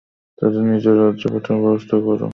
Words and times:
তাদের 0.39 0.61
নিজ 0.63 0.83
নিজ 0.85 0.95
রাজ্যে 0.99 1.27
পাঠানোর 1.33 1.61
ব্যাবস্থা 1.63 1.95
করো। 2.05 2.27